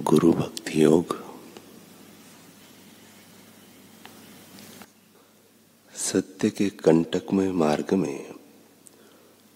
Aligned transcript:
गुरु 0.00 0.32
भक्ति 0.32 0.82
योग। 0.82 1.24
सत्य 5.94 6.50
के 6.50 6.68
कंटकमय 6.68 7.52
मार्ग 7.52 7.94
में 7.94 8.34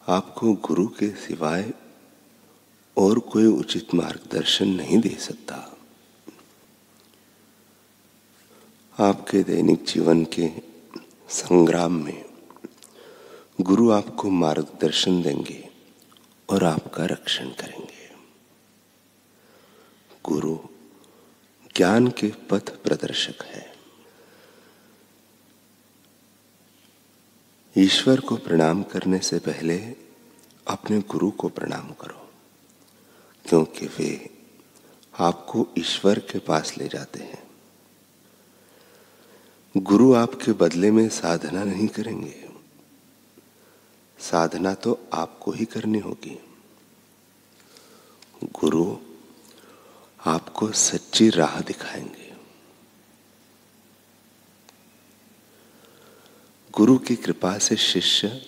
आपको 0.08 0.52
गुरु 0.52 0.86
के 0.86 1.08
सिवाय 1.08 1.72
और 2.96 3.18
कोई 3.18 3.46
उचित 3.46 3.94
मार्गदर्शन 3.94 4.68
नहीं 4.68 4.98
दे 5.00 5.16
सकता। 5.20 5.76
आपके 8.98 9.42
दैनिक 9.42 9.84
जीवन 9.84 10.24
के 10.24 10.50
संग्राम 11.28 12.04
में 12.04 12.24
गुरु 13.60 13.90
आपको 13.90 14.30
मार्गदर्शन 14.30 15.22
देंगे 15.22 15.68
और 16.50 16.64
आपका 16.64 17.04
रक्षण 17.04 17.50
करेंगे। 17.50 18.01
गुरु 20.24 20.58
ज्ञान 21.76 22.08
के 22.08 22.28
पथ 22.50 22.70
प्रदर्शक 22.82 23.42
है। 23.42 23.72
ईश्वर 27.76 28.20
को 28.20 28.36
प्रणाम 28.36 28.82
करने 28.82 29.18
से 29.18 29.38
पहले 29.38 29.78
अपने 30.66 31.00
गुरु 31.00 31.30
को 31.30 31.48
प्रणाम 31.48 31.92
करो, 31.92 32.30
क्योंकि 33.48 33.86
वे 33.86 34.30
आपको 35.18 35.66
ईश्वर 35.78 36.18
के 36.18 36.38
पास 36.38 36.76
ले 36.78 36.88
जाते 36.88 37.20
हैं। 37.20 37.42
गुरु 39.76 40.14
आपके 40.14 40.52
बदले 40.52 40.90
में 40.90 41.08
साधना 41.08 41.64
नहीं 41.64 41.88
करेंगे। 41.88 42.48
साधना 44.18 44.74
तो 44.74 45.08
आपको 45.12 45.52
ही 45.52 45.64
करनी 45.64 45.98
होगी। 45.98 46.38
गुरु 48.44 48.96
आपको 50.26 50.72
सच्ची 50.72 51.30
राह 51.30 51.60
दिखाएँगे। 51.60 52.32
गुरु 56.74 56.98
की 56.98 57.16
कृपा 57.16 57.58
से 57.58 57.76
शिष्य 57.76 58.46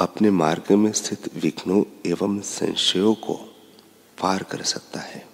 अपने 0.00 0.30
मार्ग 0.30 0.72
में 0.72 0.92
स्थित 0.92 1.34
विघ्नों 1.34 1.82
एवं 2.06 2.40
संशयों 2.40 3.14
को 3.14 3.34
पार 4.20 4.42
कर 4.42 4.62
सकता 4.62 5.00
है। 5.00 5.28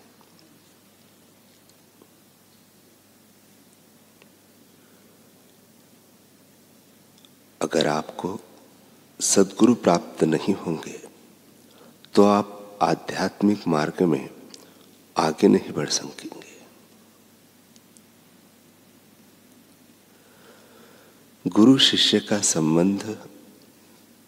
अगर 7.62 7.86
आपको 7.86 8.40
सदगुरु 9.20 9.74
प्राप्त 9.74 10.24
नहीं 10.24 10.54
होंगे 10.54 11.00
तो 12.14 12.24
आप 12.24 12.78
आध्यात्मिक 12.82 13.66
मार्ग 13.68 14.02
में 14.02 14.35
आगे 15.16 15.48
नहीं 15.48 15.72
बढ़ 15.72 15.88
सकेंगे। 15.88 16.44
गुरु 21.46 21.78
शिष्य 21.78 22.20
का 22.20 22.40
संबंध 22.40 23.18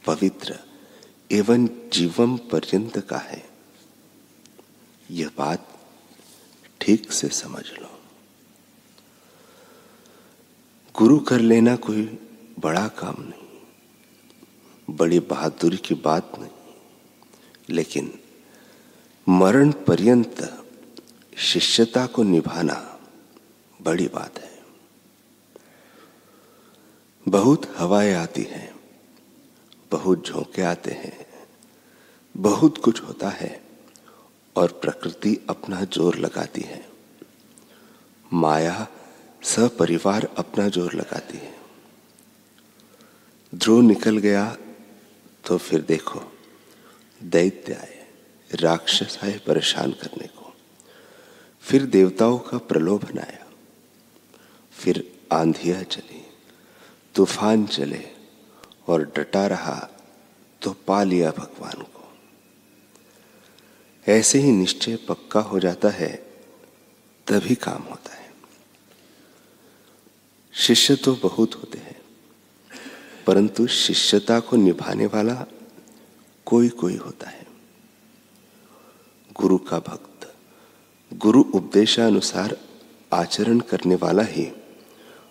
पवित्र 0.07 0.59
एवं 1.33 1.67
जीवन 1.93 2.37
पर्यंत 2.37 2.99
का 2.99 3.19
है। 3.19 3.51
यह 5.11 5.31
बात 5.39 5.79
ठीक 6.81 7.13
से 7.13 7.29
समझ 7.29 7.65
लो। 7.67 8.01
गुरु 10.99 11.19
कर 11.19 11.41
लेना 11.41 11.77
कोई 11.77 12.03
बड़ा 12.59 12.89
काम 12.89 13.15
नहीं, 13.19 14.97
बड़ी 14.97 15.21
बहादुरी 15.21 15.77
की 15.77 15.95
बात 15.95 16.33
नहीं, 16.39 16.75
लेकिन 17.71 18.19
मरण 19.29 19.73
पर्यंत 19.73 20.65
शिष्यता 21.39 22.05
को 22.07 22.23
निभाना 22.23 22.75
बड़ी 23.81 24.07
बात 24.09 24.39
है। 24.39 24.57
बहुत 27.27 27.67
हवाएँ 27.77 28.13
आती 28.15 28.43
हैं, 28.43 28.71
बहुत 29.91 30.27
झोंके 30.27 30.63
आते 30.63 30.91
हैं, 30.93 31.27
बहुत 32.35 32.79
कुछ 32.79 33.03
होता 33.03 33.29
है 33.31 33.61
और 34.57 34.73
प्रकृति 34.83 35.37
अपना 35.51 35.83
ज़ोर 35.87 36.17
लगाती 36.17 36.61
है। 36.61 36.85
माया 38.31 38.87
सपरिवार 39.45 40.29
अपना 40.39 40.69
ज़ोर 40.69 40.95
लगाती 40.95 41.39
है। 41.39 41.55
ध्रुव 43.53 43.81
निकल 43.83 44.19
गया 44.19 44.57
तो 45.45 45.59
फिर 45.59 45.81
देखो, 45.83 46.21
दैत्य 47.21 47.75
आए, 47.75 48.07
राक्षस 48.51 49.19
आए 49.23 49.39
परेशान 49.47 49.93
करने 49.93 50.27
को। 50.29 50.48
फिर 51.63 51.85
देवताओं 51.87 52.39
का 52.41 52.59
प्रलोभन 52.59 53.19
आया 53.19 53.47
फिर 54.73 55.03
आंधिया 55.33 55.83
चली, 55.85 56.25
तूफ़ान 57.15 57.67
चले 57.67 58.05
और 58.89 59.05
डटा 59.17 59.47
रहा 59.47 59.77
तो 60.63 60.73
पा 60.87 61.03
लिया 61.03 61.31
भगवान 61.31 61.83
को। 61.83 62.07
ऐसे 64.07 64.39
ही 64.39 64.53
निश्चय 64.53 64.97
पक्का 65.09 65.41
हो 65.41 65.59
जाता 65.61 65.89
है, 65.91 66.15
तभी 67.27 67.55
काम 67.55 67.83
होता 67.83 68.15
है। 68.15 68.33
शिष्य 70.55 70.97
तो 70.97 71.15
बहुत 71.15 71.55
होते 71.55 71.79
हैं, 71.79 72.01
परंतु 73.27 73.67
शिष्यता 73.67 74.39
को 74.41 74.57
निभाने 74.57 75.07
वाला 75.07 75.45
कोई 76.47 76.69
कोई 76.71 76.97
होता 76.97 77.29
है। 77.29 77.47
गुरु 79.37 79.59
का 79.61 79.79
भक्त 79.79 80.18
गुरु 81.13 81.45
उपदेशानुसार 81.55 82.57
आचरण 83.13 83.61
करने 83.61 83.95
वाला 83.95 84.23
ही 84.23 84.53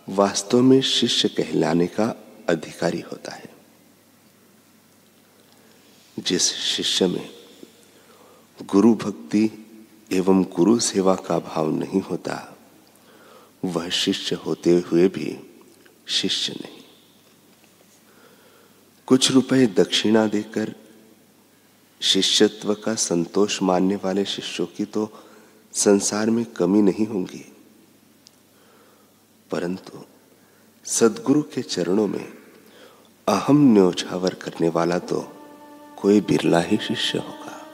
वास्तव 0.10 0.62
में 0.62 0.82
शिष्य 0.82 1.28
कहलाने 1.28 1.88
का 1.88 2.24
अधिकारी 2.50 3.00
होता 3.00 3.32
है। 3.32 3.50
जिस 6.20 6.54
शिष्य 6.54 7.08
में 7.08 7.30
गुरु 8.66 8.96
भक्ति 8.96 9.68
एवं 10.12 10.44
गुरु 10.44 10.80
सेवा 10.80 11.16
का 11.16 11.40
भाव 11.40 11.72
नहीं 11.72 12.02
होता, 12.02 12.58
वह 13.66 13.90
शिष्य 13.90 14.36
होते 14.36 14.84
हुए 14.88 15.08
भी 15.08 15.40
शिष्य 16.08 16.54
नहीं। 16.54 16.78
कुछ 19.06 19.32
रुपए 19.32 19.68
दक्षिणा 19.68 20.28
देकर 20.28 20.76
शिष्यत्व 22.02 22.74
का 22.74 22.96
संतोष 22.96 23.62
मानने 23.62 23.96
वाले 23.96 24.26
शिष्यों 24.26 24.68
की 24.68 24.86
तो 24.86 25.24
संसार 25.78 26.30
में 26.30 26.46
कमी 26.46 26.82
नहीं 26.82 27.08
होंगी। 27.08 27.56
परंतु 29.52 30.04
सदगुरु 30.86 31.42
के 31.42 31.62
चरणों 31.62 32.08
में 32.08 32.34
अहम 33.28 33.74
न्योछावर 33.74 34.34
करने 34.34 34.70
वाला 34.70 35.00
तो 35.00 35.34
कोई 36.02 36.22
बिरला 36.22 36.60
ही 36.60 36.78
शिष्य 36.78 37.18
होगा। 37.18 37.66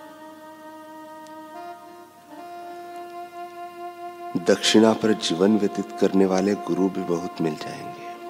दक्षिणा 4.44 4.94
पर 4.94 5.14
जीवन 5.14 5.58
व्यतीत 5.58 5.98
करने 6.02 6.26
वाले 6.26 6.56
गुरु 6.56 6.90
भी 6.90 7.04
बहुत 7.04 7.42
मिल 7.42 7.56
जाएँगे। 7.56 8.28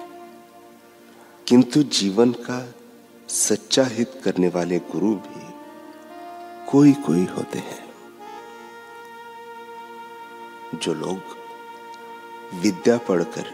किंतु 1.48 1.82
जीवन 1.82 2.32
का 2.32 2.74
सच्चा 3.28 3.84
हित 3.84 4.20
करने 4.24 4.48
वाले 4.48 4.78
गुरु 4.78 5.14
भी 5.14 5.54
कोई 6.70 6.92
कोई 6.92 7.24
होते 7.24 7.58
हैं। 7.58 7.83
जो 10.74 10.94
लोग 10.94 11.18
विद्या 12.54 12.98
पढ़कर 12.98 13.44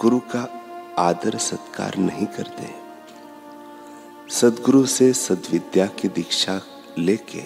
गुरु 0.00 0.18
का 0.18 0.64
आदर 0.98 1.38
सत्कार 1.38 1.96
नहीं 1.96 2.26
करते, 2.26 2.70
सदगुरु 4.34 4.86
से 4.86 5.12
सदविद्या 5.12 5.86
की 5.86 6.08
दीक्षा 6.08 6.60
लेके 6.98 7.42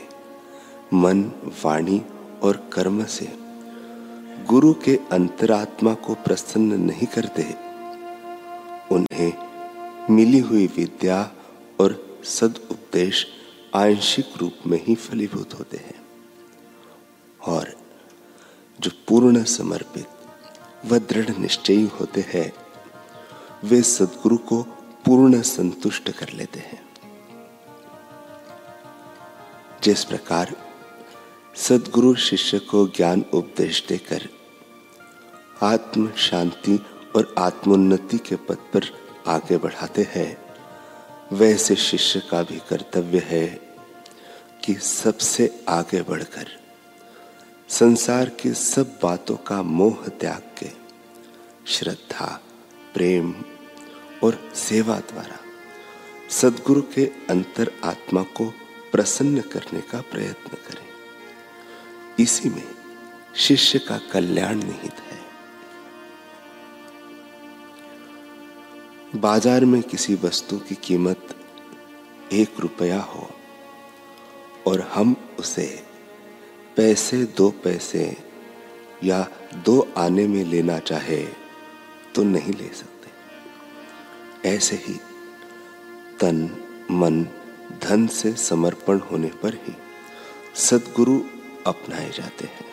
मन, 0.94 1.24
वाणी 1.64 2.02
और 2.42 2.70
कर्म 2.72 3.04
से 3.04 3.38
गुरु 4.46 4.74
के 4.74 5.00
अंतरात्मा 5.12 5.94
को 5.94 6.14
प्रसन्न 6.14 6.80
नहीं 6.80 7.06
करते, 7.06 7.54
उन्हें 8.92 9.32
मिली 10.10 10.38
हुई 10.38 10.66
विद्या 10.66 11.32
और 11.80 12.20
सद 12.24 12.60
उपदेश 12.70 13.26
आंशिक 13.74 14.32
रूप 14.36 14.54
में 14.66 14.84
ही 14.84 14.94
फलीभूत 14.94 15.54
होते 15.58 15.76
हैं। 15.76 16.06
और 17.46 17.75
पूर्ण 19.08 19.44
समर्पित 19.44 20.08
व 20.86 20.98
दृढ़ 20.98 21.36
निश्चयी 21.36 21.86
होते 21.86 22.20
हैं। 22.20 22.52
वे 23.64 23.82
सदगुरु 23.82 24.36
को 24.36 24.62
पूर्ण 25.04 25.42
संतुष्ट 25.42 26.10
कर 26.10 26.28
लेते 26.28 26.58
हैं। 26.58 26.88
जिस 29.82 30.04
प्रकार 30.04 30.56
सदगुरु 31.56 32.14
शिष्य 32.14 32.58
को 32.58 32.86
ज्ञान 32.86 33.24
उपदेश 33.34 33.86
देकर 33.88 34.28
आत्म 35.62 36.12
शांति 36.12 36.86
और 37.16 37.34
आत्मोन्नति 37.38 38.18
के 38.18 38.36
पद 38.36 38.54
पर 38.54 38.82
आगे 39.26 39.56
बढ़ाते 39.58 40.02
हैं, 40.10 40.46
वैसे 41.32 41.76
शिष्य 41.76 42.22
का 42.30 42.42
भी 42.42 42.58
कर्तव्य 42.70 43.18
है 43.18 43.46
कि 44.64 44.74
सबसे 44.74 45.64
आगे 45.68 46.02
बढ़कर 46.02 46.65
संसार 47.68 48.28
के 48.28 48.52
सब 48.54 48.98
बातों 49.02 49.36
का 49.36 49.62
मोह 49.62 50.06
त्याग 50.08 50.42
के 50.58 50.68
श्रद्धा, 51.66 52.26
प्रेम 52.94 53.34
और 54.24 54.38
सेवा 54.54 54.98
द्वारा 55.00 55.38
सदगुरु 56.30 56.82
के 56.82 57.04
अंतर 57.30 57.70
आत्मा 57.84 58.22
को 58.22 58.44
प्रसन्न 58.92 59.40
करने 59.40 59.80
का 59.80 60.00
प्रयत्न 60.00 60.56
करें। 60.68 60.86
इसी 62.20 62.48
में 62.48 62.68
शिष्य 63.36 63.78
का 63.78 63.98
कल्याण 64.12 64.56
निहित 64.56 65.00
है। 65.00 65.18
बाज़ार 69.20 69.64
में 69.64 69.82
किसी 69.82 70.14
वस्तु 70.14 70.58
की 70.58 70.74
कीमत 70.74 71.36
एक 72.32 72.60
रुपया 72.60 73.00
हो 73.00 73.28
और 74.66 74.80
हम 74.80 75.16
उसे 75.38 75.95
पैसे 76.76 77.24
दो 77.24 77.50
पैसे 77.50 78.16
या 79.04 79.28
दो 79.54 79.88
आने 79.96 80.26
में 80.26 80.44
लेना 80.44 80.78
चाहे 80.78 81.24
तो 82.14 82.22
नहीं 82.22 82.52
ले 82.52 82.68
सकते। 82.68 83.08
ऐसे 84.48 84.76
ही 84.76 84.94
तन, 86.20 86.64
मन, 86.90 87.26
धन 87.82 88.06
से 88.06 88.32
समर्पण 88.32 88.98
होने 88.98 89.28
पर 89.28 89.54
ही 89.54 89.76
सदगुरु 90.54 91.20
अपनाए 91.66 92.10
जाते 92.10 92.44
हैं। 92.44 92.66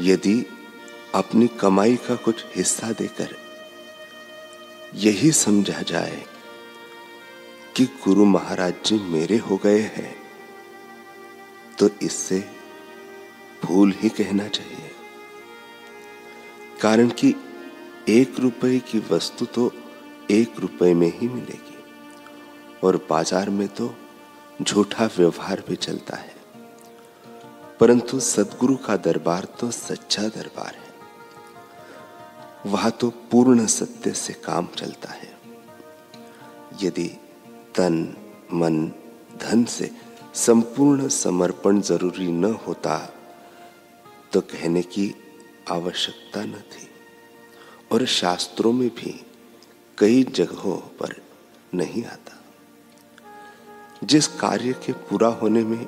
यदि 0.00 0.46
अपनी 1.14 1.46
कमाई 1.46 1.96
का 1.96 2.14
कुछ 2.14 2.44
हिस्सा 2.56 2.92
देकर 2.92 3.36
यही 4.94 5.32
समझा 5.32 5.82
जाए 5.82 6.22
कि 7.76 7.84
गुरु 7.84 8.24
महाराज 8.24 8.74
जी 8.86 8.98
मेरे 8.98 9.36
हो 9.36 9.56
गए 9.56 9.80
हैं 9.80 10.29
तो 11.80 11.88
इससे 12.02 12.38
भूल 13.64 13.92
ही 13.92 14.08
कहना 14.08 14.46
चाहिए। 14.48 14.90
कारण 16.82 17.08
कि 17.10 17.34
एक 18.08 18.40
रुपए 18.40 18.78
की 18.88 18.98
वस्तु 19.10 19.44
तो 19.46 19.72
एक 20.30 20.58
रुपए 20.58 20.92
में 20.94 21.12
ही 21.18 21.28
मिलेगी 21.28 21.78
और 22.86 22.96
बाज़ार 23.10 23.50
में 23.50 23.68
तो 23.68 23.94
झूठा 24.62 25.06
व्यवहार 25.16 25.62
भी 25.68 25.76
चलता 25.76 26.16
है। 26.16 26.34
परंतु 27.80 28.20
सदगुरु 28.20 28.76
का 28.76 28.96
दरबार 28.96 29.44
तो 29.60 29.70
सच्चा 29.70 30.22
दरबार 30.28 30.74
है। 30.74 30.88
वह 32.66 32.88
तो 32.90 33.10
पूर्ण 33.30 33.66
सत्य 33.66 34.12
से 34.14 34.32
काम 34.44 34.68
चलता 34.76 35.12
है। 35.12 35.32
यदि 36.82 37.08
तन, 37.74 37.94
मन, 38.52 38.86
धन 39.40 39.64
से 39.64 39.90
संपूर्ण 40.34 41.08
समर्पण 41.08 41.80
ज़रूरी 41.80 42.32
न 42.32 42.44
होता 42.44 42.98
तो 44.32 44.40
कहने 44.40 44.82
की 44.82 45.14
आवश्यकता 45.70 46.44
न 46.44 46.52
थी। 46.52 46.88
और 47.92 48.06
शास्त्रों 48.06 48.72
में 48.72 48.88
भी 48.88 49.26
कई 49.98 50.22
जगहों 50.22 50.76
पर 50.76 51.14
नहीं 51.74 52.04
आता। 52.04 52.38
जिस 54.04 54.26
कार्य 54.26 54.72
के 54.72 54.92
पूरा 54.92 55.28
होने 55.28 55.64
में 55.64 55.86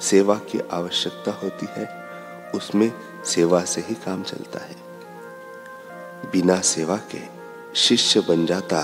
सेवा 0.00 0.34
की 0.34 0.60
आवश्यकता 0.72 1.32
होती 1.32 1.66
है, 1.70 1.88
उसमें 2.50 2.92
सेवा 3.24 3.64
से 3.64 3.80
ही 3.80 3.94
काम 3.94 4.22
चलता 4.22 4.58
है। 4.58 4.76
बिना 6.30 6.60
सेवा 6.60 6.96
के 6.96 7.22
शिष्य 7.74 8.20
बन 8.20 8.46
जाता 8.46 8.82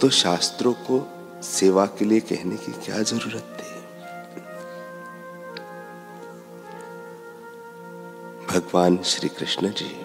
तो 0.00 0.10
शास्त्रों 0.10 0.72
को 0.72 1.06
सेवा 1.42 1.86
के 1.86 2.04
लिए 2.04 2.20
कहने 2.20 2.56
की 2.56 2.72
क्या 2.72 3.02
ज़रूरत? 3.02 3.53
भगवान 8.54 9.02
श्री 9.02 9.28
कृष्ण 9.28 9.70
जी 9.70 10.04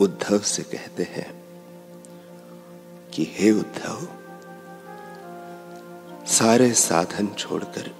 उद्धव 0.00 0.38
से 0.38 0.62
कहते 0.62 1.02
हैं 1.02 1.44
कि 3.14 3.24
हे 3.30 3.50
उद्धव, 3.52 4.08
सारे 6.26 6.72
साधन 6.74 7.26
छोड़कर 7.26 7.90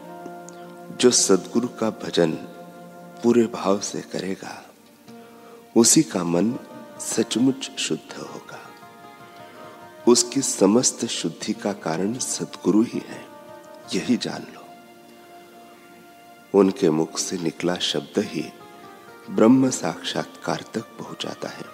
जो 1.00 1.10
सदगुरु 1.10 1.68
का 1.68 1.90
भजन 1.90 2.32
पूरे 3.22 3.46
भाव 3.46 3.80
से 3.80 4.00
करेगा, 4.00 4.64
उसी 5.76 6.02
का 6.02 6.24
मन 6.24 6.58
सचमुच 7.00 7.70
शुद्ध 7.78 8.16
होगा। 8.18 8.60
उसकी 10.08 10.42
समस्त 10.42 11.04
शुद्धि 11.04 11.52
का 11.52 11.72
कारण 11.72 12.14
सदगुरु 12.14 12.82
ही 12.82 13.02
है, 13.08 13.24
यही 13.94 14.16
जान 14.16 14.42
लो। 14.42 14.64
उनके 16.58 16.90
मुख 16.90 17.18
से 17.18 17.38
निकला 17.38 17.76
शब्द 17.76 18.18
ही 18.18 18.52
ब्रह्म 19.30 19.70
साक्षात्कार 19.70 20.64
तक 20.74 20.80
पहुंचाता 20.80 21.48
है। 21.48 21.64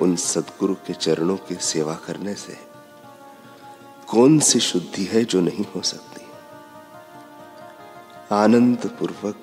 उन 0.00 0.16
सदगुरु 0.16 0.74
के 0.74 0.92
चरणों 0.92 1.36
की 1.36 1.54
सेवा 1.54 1.94
करने 1.94 2.34
से 2.34 2.58
कौन 4.08 4.38
सी 4.38 4.60
शुद्धि 4.60 5.04
है 5.04 5.24
जो 5.24 5.40
नहीं 5.40 5.64
हो 5.76 5.82
सकती? 5.82 6.26
आनंद 8.32 8.78
पूर्वक 8.78 9.40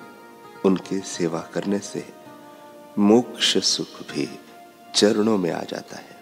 उनकी 0.66 1.00
सेवा 1.00 1.40
करने 1.40 1.78
से 1.78 2.12
मोक्ष 2.98 3.58
सुख 3.58 4.00
भी 4.00 4.40
चरणों 4.94 5.38
में 5.38 5.50
आ 5.50 5.60
जाता 5.60 5.96
है। 5.96 6.16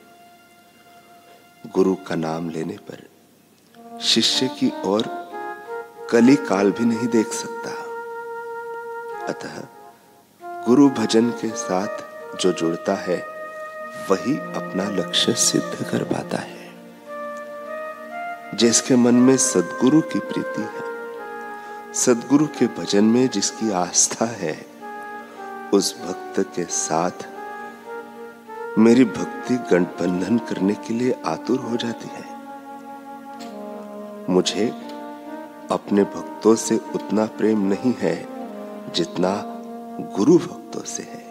गुरु 1.67 1.95
का 1.95 2.15
नाम 2.15 2.51
लेने 2.51 2.77
पर 2.91 3.09
शिष्य 4.01 4.49
की 4.49 4.73
ओर 4.85 5.03
कली 6.11 6.37
काल 6.37 6.73
भी 6.73 6.85
नहीं 6.85 7.09
देख 7.09 7.27
सकता। 7.27 7.71
अतः 9.25 9.78
गुरु 10.69 10.89
भजन 10.89 11.31
के 11.31 11.49
साथ 11.49 11.89
जो 12.37 12.53
जुड़ता 12.53 12.95
है, 12.95 13.17
वही 14.11 14.39
अपना 14.39 14.85
लक्ष्य 14.85 15.33
सिद्ध 15.33 15.91
कर 15.91 16.05
पाता 16.05 16.39
है। 16.39 16.71
जिसके 18.55 18.97
मन 18.97 19.15
में 19.15 19.37
सदगुरु 19.37 20.01
की 20.01 20.19
प्रीति 20.19 20.61
है, 20.61 20.83
सदगुरु 21.95 22.47
के 22.47 22.67
भजन 22.67 23.05
में 23.05 23.29
जिसकी 23.29 23.73
आस्था 23.73 24.27
है, 24.27 24.67
उस 25.75 26.03
भक्त 26.03 26.41
के 26.57 26.65
साथ 26.65 27.27
मेरी 28.79 29.05
भक्ति 29.05 29.55
गठबंधन 29.55 30.39
करने 30.39 30.75
के 30.75 30.95
लिए 30.95 31.17
आतुर 31.27 31.59
हो 31.59 31.77
जाती 31.77 32.09
है। 32.13 32.25
मुझे 34.31 34.69
अपने 35.71 36.03
भक्तों 36.03 36.55
से 36.55 36.81
उतना 36.95 37.27
प्रेम 37.27 37.61
नहीं 37.61 37.95
है 37.99 38.29
जितना 38.95 39.55
गुरु 40.01 40.39
भक्तों 40.39 40.68
से 40.85 41.03
है। 41.03 41.28